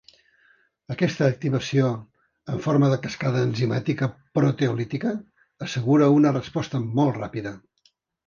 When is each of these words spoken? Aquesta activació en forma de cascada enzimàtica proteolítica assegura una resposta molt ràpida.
Aquesta 0.93 1.25
activació 1.33 1.89
en 2.53 2.63
forma 2.63 2.89
de 2.93 2.97
cascada 3.03 3.43
enzimàtica 3.49 4.09
proteolítica 4.39 5.13
assegura 5.67 6.11
una 6.17 6.35
resposta 6.39 6.81
molt 7.01 7.21
ràpida. 7.23 7.53